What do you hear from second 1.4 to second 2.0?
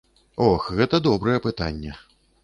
пытанне.